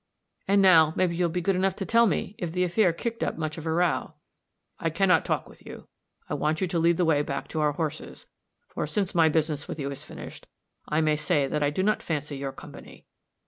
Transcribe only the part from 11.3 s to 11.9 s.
that I do